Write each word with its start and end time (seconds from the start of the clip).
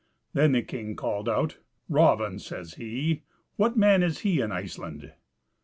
Then 0.33 0.53
the 0.53 0.63
king 0.63 0.95
called 0.95 1.29
out: 1.29 1.57
"Raven," 1.87 2.39
says 2.39 2.73
he, 2.73 3.21
"what 3.55 3.77
man 3.77 4.01
is 4.01 4.21
he 4.21 4.41
in 4.41 4.51
Iceland?" 4.51 5.13